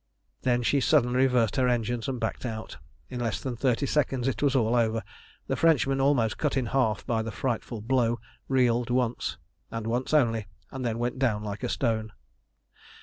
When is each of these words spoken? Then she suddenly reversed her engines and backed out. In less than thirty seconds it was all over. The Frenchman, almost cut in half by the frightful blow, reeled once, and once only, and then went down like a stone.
Then 0.41 0.63
she 0.63 0.79
suddenly 0.79 1.15
reversed 1.17 1.57
her 1.57 1.67
engines 1.67 2.07
and 2.07 2.19
backed 2.19 2.43
out. 2.43 2.77
In 3.11 3.19
less 3.19 3.39
than 3.39 3.55
thirty 3.55 3.85
seconds 3.85 4.27
it 4.27 4.41
was 4.41 4.55
all 4.55 4.75
over. 4.75 5.03
The 5.45 5.55
Frenchman, 5.55 6.01
almost 6.01 6.39
cut 6.39 6.57
in 6.57 6.65
half 6.65 7.05
by 7.05 7.21
the 7.21 7.29
frightful 7.31 7.81
blow, 7.81 8.19
reeled 8.47 8.89
once, 8.89 9.37
and 9.69 9.85
once 9.85 10.11
only, 10.11 10.47
and 10.71 10.83
then 10.83 10.97
went 10.97 11.19
down 11.19 11.43
like 11.43 11.61
a 11.61 11.69
stone. 11.69 12.13